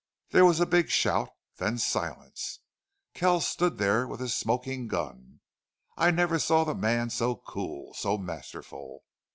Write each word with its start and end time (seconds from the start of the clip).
There 0.31 0.45
was 0.45 0.59
a 0.59 0.65
big 0.65 0.89
shout, 0.89 1.29
then 1.57 1.77
silence. 1.77 2.61
Kells 3.13 3.47
stood 3.47 3.77
there 3.77 4.07
with 4.07 4.19
his 4.19 4.33
smoking 4.33 4.87
gun. 4.87 5.41
I 5.95 6.09
never 6.09 6.39
saw 6.39 6.63
the 6.63 6.73
man 6.73 7.11
so 7.11 7.35
cool 7.35 7.93
so 7.93 8.17
masterful. 8.17 9.03